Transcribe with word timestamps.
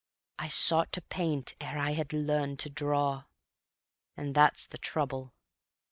I 0.39 0.47
sought 0.47 0.91
to 0.93 1.01
paint 1.03 1.53
ere 1.61 1.77
I 1.77 1.91
had 1.91 2.11
learned 2.11 2.57
to 2.61 2.71
draw, 2.71 3.25
And 4.17 4.33
that's 4.33 4.65
the 4.65 4.79
trouble. 4.79 5.35